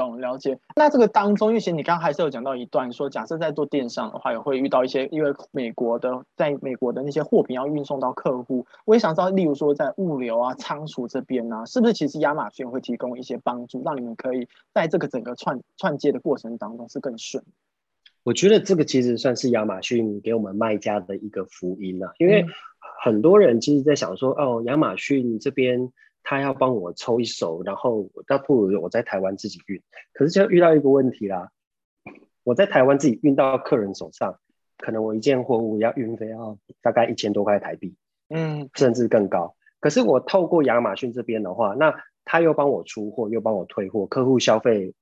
[0.00, 17.44] 懂了解，那这个当中，玉贤，你刚刚还是有讲到一段，说假设在做电商的话，也会遇到一些，因为美国的，在美国的那些货品要运送到客户，我也想知道，例如说在物流啊、仓储这边呢、啊，是不是其实亚马逊会提供一些帮助，让你们可以在这个整个串串接的过程当中是更顺？
[18.22, 22.46] 我觉得这个其实算是亚马逊给我们卖家的一个福音啊，因为
[23.04, 25.92] 很多人其实在想说，哦，亚马逊这边。
[26.22, 29.82] 他要帮我抽一手，然后倒不如我在台湾自己运。
[30.12, 31.50] 可是就遇到一个问题啦，
[32.44, 34.38] 我在台湾自己运到客人手上，
[34.78, 37.94] 可能我一件货物要运费要大概一千多块台币，
[38.28, 39.56] 嗯，甚至更高。
[39.80, 44.94] 可是我透过亚马逊这边的话，那他又帮我出货，又帮我退货，客户消费，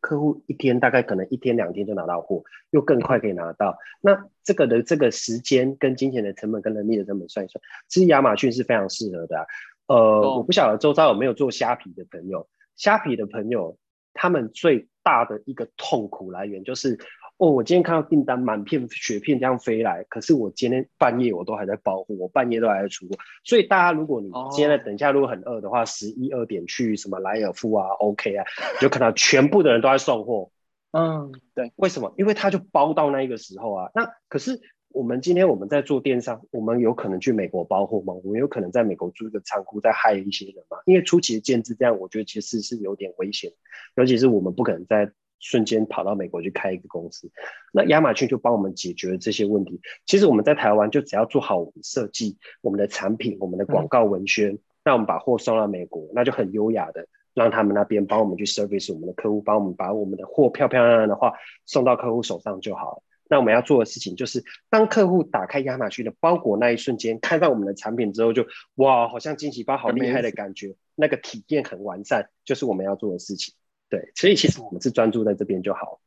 [0.00, 3.76] 客户一天大概可能一天两天就拿到货，又更快可以拿到。
[4.00, 9.46] 那这个的这个时间跟金钱的成本跟人力的成本算一算，其实亚马逊是非常适合的啊。
[9.90, 10.36] 呃，oh.
[10.38, 13.76] 我不晓得周遭有没有做虾皮的朋友，虾皮的朋友，
[14.14, 16.96] 他们最大的一个痛苦来源就是，
[17.38, 28.44] 哦，我今天看到订单满片雪片这样飞来，可是我今天半夜我都还在包货，我半夜都还在出货，所以大家如果你今天等一下如果很饿的话，十一二点去什么莱尔富啊、OK 啊，
[28.80, 30.52] 就看到全部的人都在送货，
[30.92, 32.14] 嗯，对，为什么？
[32.16, 34.60] 因为他就包到那个时候啊，那可是。
[34.92, 38.12] 我们今天我们在做电商，我们有可能去美国包货吗？
[38.24, 40.78] 我们有可能在美国租一个仓库再害一些人吗？
[40.84, 43.52] 因为初期的建制这样，我觉得其实是有点危险，
[43.94, 47.30] 尤其是我们不可能在瞬间跑到美国去开一个公司。
[47.72, 49.80] 那亚马逊就帮我们解决了这些问题。
[50.06, 61.32] 其实我们在台湾就只要做好我们设计我们的产品、我们的广告文宣，那、嗯、我们把货送到美国，那就很优雅的让他们那边帮我们去 service 我们的客户，帮我们把我们的货漂漂亮亮的话
[61.64, 63.02] 送到客户手上就好了。
[63.30, 73.54] 那我们要做的事情就是，当客户打开亚马逊的包裹那一瞬间，看到我们的产品之后就，哇，好像惊喜包好厉害的感觉，那个体验很完善，就是我们要做的事情。
[73.88, 76.00] 对，所以其实我们是专注在这边就好。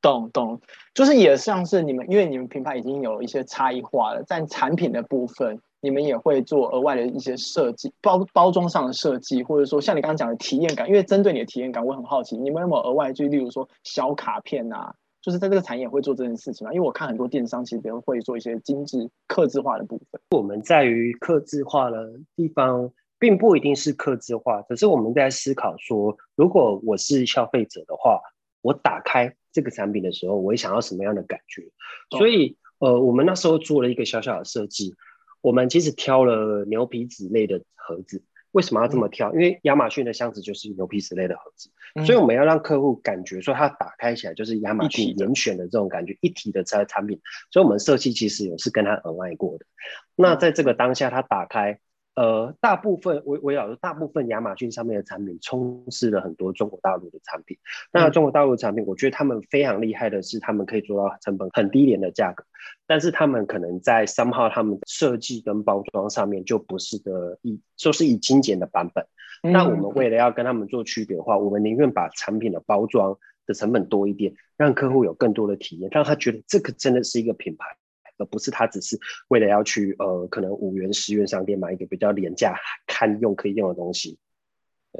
[0.00, 0.60] 懂懂，
[0.94, 14.94] 就是也像是你们，因为你们品牌已经有一些差异化了，在产品的部分，你们也会做额外的一些设计，包包装上的设计，或者说像你刚刚讲的体验感，因为针对你的体验感，我很好奇，你们有没有额外就例如说小卡片啊？
[15.26, 16.72] 就是在这个产业会做这件事情嘛？
[16.72, 20.20] 因为我看很多电商其实都会做一些精致、客制化的部分。
[20.30, 28.20] 我们在于客制化的地方，并不一定是客制化，只是我们在思考说，如果我是消费者的话，
[28.62, 31.72] 我打开这个产品的时候，我会想要什么样的感觉？
[32.16, 34.94] 所以，呃，我们那时候做了一个小小的设计，
[35.40, 38.22] 我们其实挑了牛皮纸类的盒子。
[38.56, 39.34] 为什么要这么挑？
[39.34, 47.20] 因为亚马逊的箱子就是牛皮纸类的盒子，嗯、所以我们要让客户感觉说，它打开起来就是亚马逊严选的这种感觉，一体的产产品。
[47.50, 49.66] 所以我们设计其实也是跟他额外过的。
[50.14, 51.78] 那在这个当下，他打开
[52.16, 57.58] 呃，大部分我我要说，大部分亚马逊上面的产品充斥了很多中国大陆的产品。
[57.92, 62.42] 那中国大陆的产品，我觉得他们非常厉害的是，他们可以做到成本很低廉的价格，
[62.86, 69.06] 但是他们可能在 somehow 他们的设计跟包装上面就不是的以就是以精简的版本。
[69.42, 77.76] 那我们为了要跟他们做区别的话，我们宁愿把产品的包装的成本多一点，让客户有更多的体验，让他觉得这个真的是一个品牌。
[78.18, 78.98] 而不是他只是
[79.28, 82.56] 为了要去呃，可能五元十元商店买一个比较廉价、
[82.86, 84.18] 堪用可以用的东西，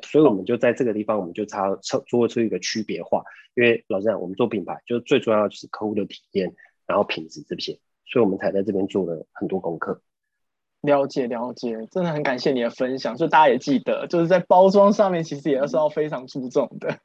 [0.02, 1.74] 所以我们就在这个地方，我们就差
[2.06, 3.24] 做出一个区别化。
[3.54, 6.54] 因为老实讲，我们做品牌，就是最重要的就是客户的体验，
[6.86, 10.02] 然后品质这些，所以我们才在这边做了很多功课。
[10.82, 13.16] 了解了解，真的很感谢你的分享。
[13.16, 16.98] 所以大家也记得，就是在包装上面，其实也是要非常注重的。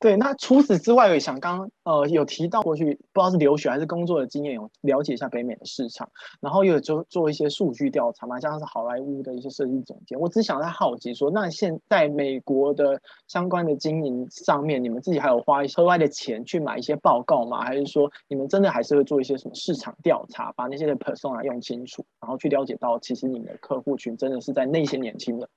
[0.00, 6.08] 对，那除此之外，我也想刚呃有提到过去，不知道是留学还是工作的经验，有了解一下北美的市场，
[6.40, 10.20] 然后又有做做一些数据调查嘛，像是好莱坞的一些设计总监。
[10.20, 17.64] 我只想在好奇说，那现在美国的相关的经营上面，你们自己还有花些额外的钱去买一些报告吗？
[17.64, 25.48] 还是说你们真的还是会做一些什么市场调查，把那些的 persona 用清楚，然后去了解到其实你们的客户群真的是在那些年轻人？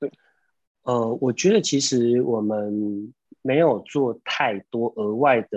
[0.00, 0.10] 对，
[0.82, 3.14] 呃，我觉得其实我们。
[3.42, 5.48] 没有做太多额外的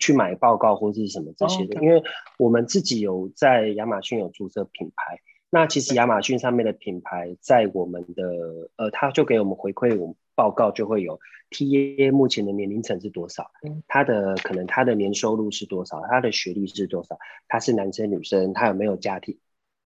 [0.00, 2.02] 去买报告或者是什么这些的.因为
[2.38, 5.20] 我们自己有在亚马逊有注册品牌。
[5.52, 11.18] 那其实亚马逊上面的品牌在我们的呃，他就给我们回馈，我们报告就会有
[11.50, 13.50] TA 目前的年龄层是多少，
[13.88, 17.18] 他的可能他的年收入是多少，他的学历是多少，
[17.48, 19.38] 他是男生女生，他有没有家庭，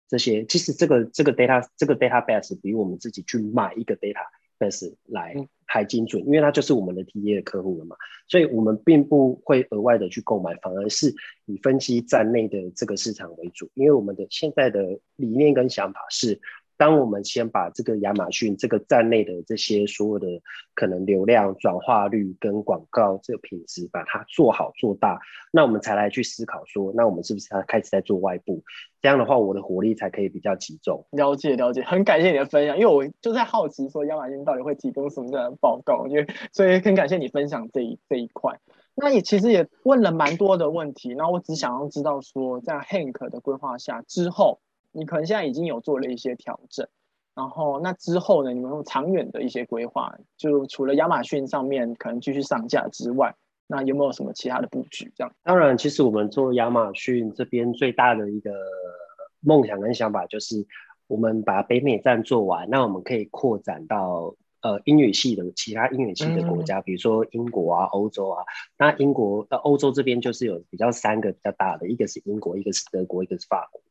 [0.09, 3.95] 这些其实这个这个 data 这个 database 比我们自己去买一个
[5.05, 5.33] 来。
[5.35, 7.95] 嗯还精准，因为它就是我们的 TA 的客户了嘛，
[8.27, 11.11] 所以我们并不会额外的去购买，反而是
[11.45, 16.39] 以分析站内的这个市场为主，因为我们的现在的理念跟想法是。
[16.83, 20.27] 当我们先把这个亚马逊这个站内的这些所有的
[20.75, 25.21] 可能流量转化率跟广告这个品质把它做好做大，
[25.53, 28.61] 那我们才来去思考说，那我们是不是要开始在做外部？
[29.01, 31.07] 这样的话，我的火力才可以比较集中。
[31.11, 38.59] 了解了解，很感谢你的分享，因为我就在好奇说亚马逊到底会提供什么样的报告，因为所以很感谢你分享这一这一块。
[38.93, 44.59] 那也其实也问了蛮多的问题，那我只想要知道说，在 Hank 的规划下之后。
[44.93, 46.87] 你可能现在已经有做了一些调整，
[47.35, 48.53] 然后那之后呢？
[48.53, 53.35] 你们有长远的一些规划，就除了亚马逊上面可能继续上架之外，
[53.65, 55.11] 那有没有什么其他的布局？
[55.15, 55.33] 这样？
[55.43, 58.51] 当然，其实我们做亚马逊这边最大的一个
[59.39, 60.65] 梦想跟想法就是，
[61.07, 68.43] 我们把北美站做完，那我们可以扩展到呃英语系的其他英语系的国家，嗯、比如说英国啊、欧洲啊。
[68.77, 73.81] 那英国呃欧洲这边就是有比较三个比较大的，一个是英国，一个是德国，一个是法国。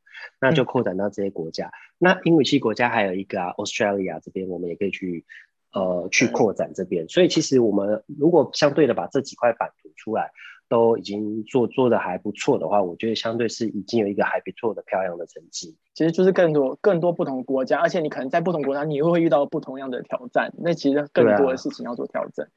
[0.40, 1.66] 那就扩展到这些国家。
[1.66, 5.24] 嗯、那英语系国家还有一个啊，Australia 这边我们也可以去，
[5.72, 7.08] 呃，去扩展这边。
[7.08, 10.30] 所以其实我们如果相对的把这几块版图出来，
[10.68, 15.76] 都已经做做的还不错的话，我觉得相对是已经有一个还不错的漂亮的成绩。
[15.92, 20.50] 其实就是更多更多不同国家，而且你可能在不同国家，你会遇到不同样的挑战。
[20.56, 22.48] 那其实更多的事情要做调整。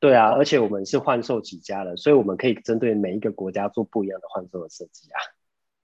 [0.00, 5.18] 对啊，而且我们是换售起家的，所以我们可以针对每一个国家做不一样的换售的设计啊。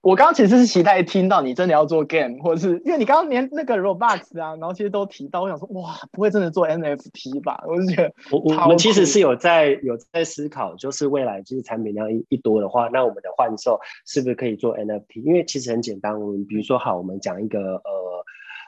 [0.05, 7.63] 我刚刚其实是期待听到你真的要做 game，或者是因为你刚刚连那个 Roblox 啊，然后其实都提到，我想说哇，不会真的做 NFT 吧？
[7.67, 15.23] 我就觉得我我们其实是有在有在思考，就是未来就是产品量一一多的话，那我们的换售是不是可以做 NFT？
[15.23, 17.81] 因为其实很简单，我们比如说好，我们讲一个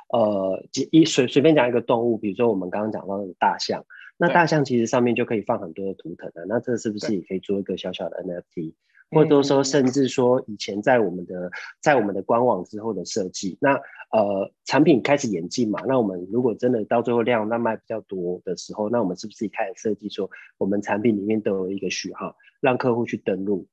[0.09, 3.85] 呃呃一随随便讲一个动物，比如说我们刚刚讲到的大象，
[4.17, 8.73] 那大象其实上面就可以放很多的图腾的，那这是不是也可以做一个小小的 NFT？
[9.11, 11.49] 或者说，甚至说以前在我们的
[11.81, 13.73] 在我们的官网之后的设计，那
[14.11, 23.67] 呃产品开始演进嘛，那我们如果真的到最后量那卖比较多的时候，那我们是不是也开始设计说，我们产品里面都有一个序号，让客户去登录。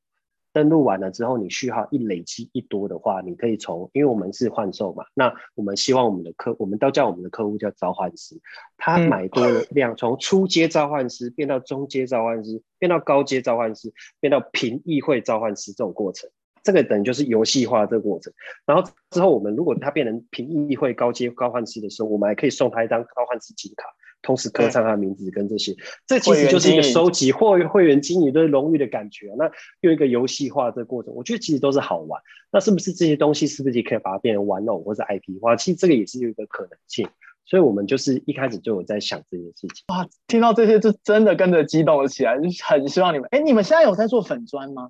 [0.55, 8.40] 登录完了之后，你序号一累积一多的话，你可以从，因为我们是换售嘛，那我们希望我们的客，我们都叫我们的客户叫召唤师，
[8.78, 16.30] 他买多的量从初阶召唤师变到中阶召唤师，变到高阶召唤师，变到评议会召唤师这种过程，
[16.62, 18.32] 这个等于就是游戏化这个过程。
[18.64, 23.88] 然后之后我们如果他变成评议会高阶召唤师的时候，我们还可以送他一张召唤师金卡。
[24.25, 29.33] 同时刻上他的名字跟这些，这其实就是一个收集会会员经营对荣誉的感觉。
[29.39, 29.49] 那
[29.83, 32.20] 又一个游戏化的过程，我觉得其实都是好玩。
[32.51, 35.55] 那是不是这些东西是不是也可以把它变成玩偶或者 IP 化？
[35.55, 37.07] 其实这个也是有一个可能性。
[37.47, 39.85] 所以我们就是一开始就有在想这件事情。
[39.89, 43.29] 哇，听到这些就真的跟着激动了起来，就很希望你们。
[43.33, 44.89] 哎，你们现在有在做粉砖吗？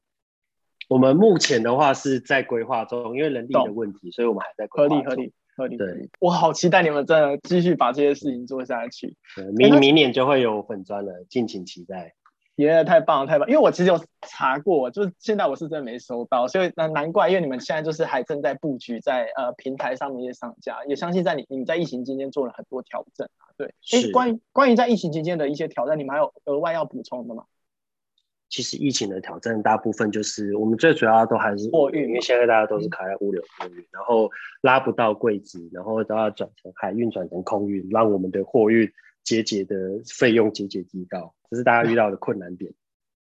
[0.88, 5.04] 我们目前的话是在规划中，因为人力的问题，所以我们还在规划中。
[5.04, 5.32] 合理合理。
[5.56, 5.76] 合理。
[5.76, 9.16] 对，我好期待你们真的继续把这些事情做下去。
[9.56, 12.14] 明明年就会有粉砖了，敬请期待。
[12.56, 13.48] 耶、yeah，太棒了，太棒！
[13.48, 23.50] 因为我其实有查过，就是现在我是真的没收到，所以难难怪，因为你们现在就是还正在布局在呃平台上面一些商家，也相信在你你们在疫情期间做了很多调整啊。
[23.56, 27.42] 对，哎，关于关于在疫情期间的一些挑战，你们还有额外要补充的吗？
[28.48, 34.30] 其实疫情的挑战大部分就是我们最主要都还是货运，因为现在大家都是卡在物流货运，然后
[34.60, 38.88] 拉不到柜子，然后都要转成海运转成空运，让我们的货运
[39.24, 39.76] 节节的
[40.06, 42.72] 费用节节提高，这是大家遇到的困难点。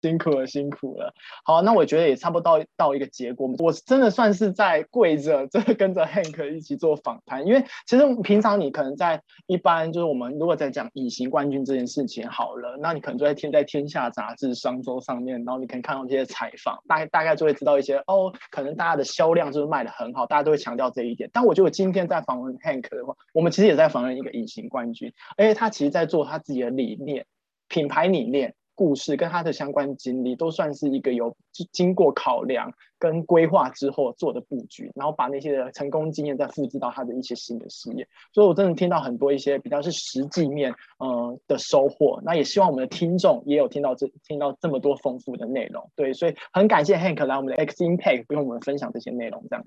[0.02, 1.14] 辛苦了，辛苦了。
[1.45, 3.54] 好，那我觉得也差不多到到一个结果。
[3.60, 7.45] 我真的算是在跪着，这跟着 Hank 一起做访谈。
[7.45, 21.30] 因为其实平常你可能在一般就是我们如果在讲隐形冠军这件事情好了，那你可能就在天在天下杂志、商周上面，然后你可以看到这些采访，大概大概就会知道一些哦，可能大家的销量就是卖的很好，大家都会强调这一点。
[21.32, 27.26] 但我觉得我今天在访问 Hank 的话，我们其实也在访问一个隐形冠军，而且他其实在做他自己的理念、
[27.68, 28.56] 品牌理念。
[28.82, 31.38] 故事跟他的相关经历都算是一个有
[31.71, 38.07] 经过考量跟规划之后做的布局，然后把那些成功经验再复制到他的一些新的事业。
[38.34, 42.19] 所以我真的听到很多一些比较是实际面呃的收获。
[42.25, 45.91] 那也希望我们的听众也有听到这听到这么多丰富的内容。
[45.95, 49.45] 对，所以很感谢 Hank 来我们的 X Impact 跟我们分享这些内容。
[49.47, 49.63] 这样，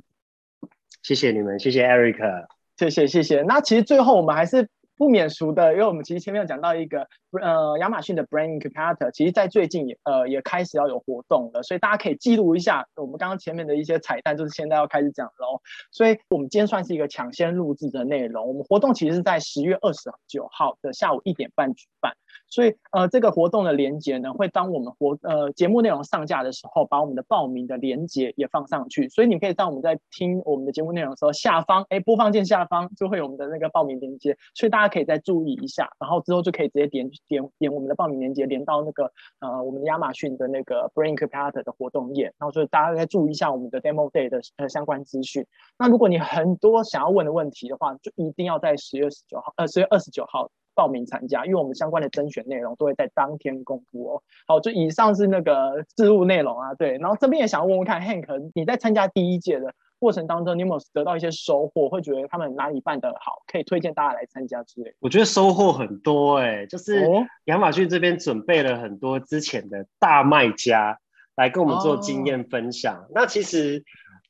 [1.04, 2.46] 谢谢你们，谢谢 Eric，
[2.76, 3.42] 谢谢谢谢。
[3.42, 4.68] 那其实最后我们还是。
[4.97, 7.09] 不免俗的，因为我们其实前面有讲到一个，
[7.42, 15.61] 呃，亚马逊的 Brain Incubator，其实在最近也呃也开始要有活动了，所以大家可以记录一下我们刚刚前面的一些彩蛋，就是现在要开始讲喽。
[15.90, 22.12] 所以我们今天算是一个抢先录制的内容，我们活动其实是在十月二十九号的下午一点半举办。
[22.49, 29.09] 所以，呃，这个活动的连接呢，会当我们活呃节目内容上架的时候，把我们的报名的连接也放上去。
[29.09, 39.11] 所以你可以当我们在听我们的节目内容的时候，下方哎播放键下方就会有我们的那个报名连接，所以大家可以再注意一下，然后之后就可以直接点点点我们的报名连接，连到那个
[39.41, 45.45] 呃我们的亚马逊的那个 Brain Incubator 的活动页，然后所以大家再注意一下我们的 Demo Day 的呃相关资讯。
[45.78, 50.51] 那如果你很多想要问的问题的话，就一定要在十月十九号呃十月二十九号。
[50.74, 54.22] 报名参加，因为我们相关的甄选内容都会在当天公布哦。
[54.46, 56.98] 好，就以上是那个置入内容啊，对。
[56.98, 61.88] 然后这边也想要问问看，Hank，你在参加第一届的过程当中，你有没有得到一些收获？
[61.88, 64.94] 会觉得他们哪里办得好，可以推荐大家来参加之类？
[65.00, 67.08] 我觉得收获很多哎、欸，就是
[67.44, 70.98] 亚马逊这边准备了很多之前的大卖家
[71.36, 72.96] 来跟我们做经验分享。
[72.96, 73.84] 哦、那其实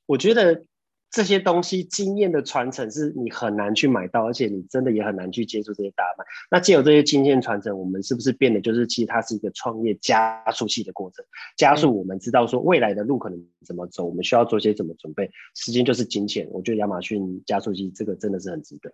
[0.07, 0.65] 我觉得。
[1.15, 6.25] 这些东西经验的传承是你很难去买到，而且你真的也很难去接触这些大卖。
[6.51, 11.25] 那既有这些经验传承，我们是不是变得就是其实它是一个创业加速器的过程？
[11.57, 15.31] 加速我们知道说未来的路可能怎么走，我们需要做些怎么准备。
[15.55, 18.93] 时间就是金钱，我觉得亚马逊加速器这个真的是很值得。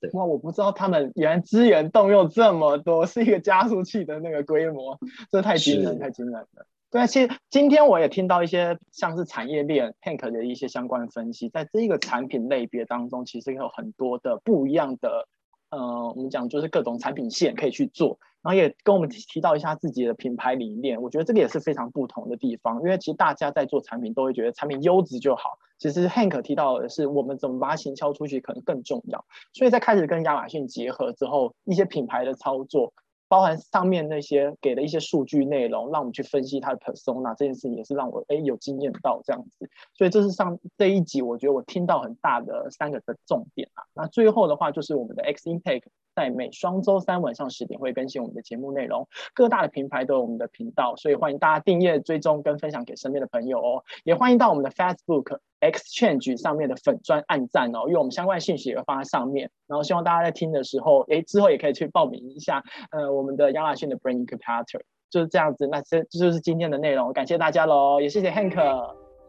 [0.00, 4.98] 对，哇，我不知道他们原来资源动用这么多，是一个加速器的那个规模，
[5.30, 6.66] 这太惊人，太惊人了。
[6.90, 15.28] 对，其实今天我也听到一些像是产业链 Hank 的一些相关分析，在这一个产品类别当中，其实有很多的不一样的，
[15.70, 32.92] 呃，我们讲就是各种产品线可以去做，然后也跟我们提到一下自己的品牌理念，我觉得这个也是非常不同的地方，因为其实大家在做产品都会觉得产品优质就好，其实 Hank 提到的是我们怎么把它行销出去可能更重要，所以在开始跟亚马逊结合之后，一些品牌的操作。
[33.30, 43.84] 包含上面那些给的一些数据内容，让我们去分析它的 persona 这件事情也是让我哎有经验到这样子，所以这是上这一集我觉得我听到很大的三个的重点啊。
[43.94, 53.84] 那最后的话就是我们的 X Impact 在每双周三晚上十点会更新我们的节目内容，各大的平台都有我们的频道，所以欢迎大家订阅、追踪跟分享给身边的朋友哦。
[54.02, 59.50] 也欢迎到我们的 Facebook Exchange 上面的粉砖按赞哦，因为我们相关的信息也会放在上面。
[59.66, 64.80] 然后希望大家在听的时候，哎，之后也可以去报名一下，呃，我们的亚马逊的 Brain Incubator
[65.10, 65.66] 就是这样子。
[65.66, 68.54] 那这这就是今天的内容，感谢大家喽，也谢谢 Hank，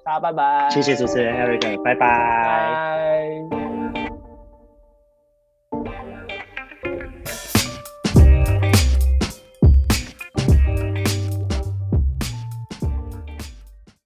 [0.05, 0.69] 大家拜拜。
[0.69, 1.99] 谢谢主持人 Eric，拜拜。
[1.99, 3.60] 拜拜。